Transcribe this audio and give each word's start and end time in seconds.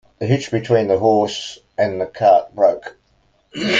The 0.17 0.25
hitch 0.25 0.49
between 0.49 0.87
the 0.87 0.97
horse 0.97 1.59
and 1.77 2.11
cart 2.11 2.55
broke. 2.55 2.97